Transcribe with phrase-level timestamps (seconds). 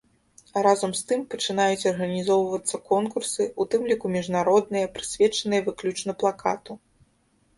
[0.65, 6.71] Разам з тым, пачынаюць арганізоўвацца конкурсы, у тым ліку міжнародныя, прысвечаныя выключна плакату.